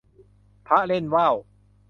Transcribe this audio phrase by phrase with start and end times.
[0.67, 1.35] พระเล่นว่าว